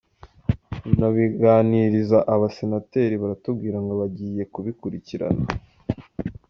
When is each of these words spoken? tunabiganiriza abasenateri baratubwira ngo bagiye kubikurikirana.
tunabiganiriza 0.83 2.17
abasenateri 2.33 3.13
baratubwira 3.21 3.77
ngo 3.83 3.93
bagiye 4.01 4.43
kubikurikirana. 4.53 5.45